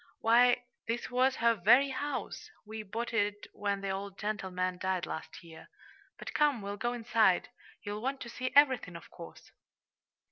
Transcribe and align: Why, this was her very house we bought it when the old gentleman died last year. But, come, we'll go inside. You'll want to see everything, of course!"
Why, 0.21 0.63
this 0.87 1.11
was 1.11 1.35
her 1.35 1.53
very 1.53 1.89
house 1.91 2.49
we 2.65 2.81
bought 2.81 3.13
it 3.13 3.45
when 3.53 3.81
the 3.81 3.91
old 3.91 4.17
gentleman 4.17 4.79
died 4.79 5.05
last 5.05 5.43
year. 5.43 5.69
But, 6.17 6.33
come, 6.33 6.63
we'll 6.63 6.75
go 6.77 6.91
inside. 6.93 7.49
You'll 7.83 8.01
want 8.01 8.19
to 8.21 8.29
see 8.29 8.51
everything, 8.55 8.95
of 8.95 9.11
course!" 9.11 9.51